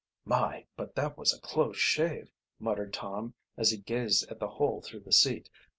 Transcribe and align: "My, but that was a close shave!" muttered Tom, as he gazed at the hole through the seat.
"My, 0.25 0.65
but 0.75 0.95
that 0.95 1.15
was 1.15 1.31
a 1.31 1.39
close 1.39 1.77
shave!" 1.77 2.31
muttered 2.57 2.91
Tom, 2.91 3.35
as 3.55 3.69
he 3.69 3.77
gazed 3.77 4.31
at 4.31 4.39
the 4.39 4.49
hole 4.49 4.81
through 4.81 5.01
the 5.01 5.11
seat. 5.13 5.47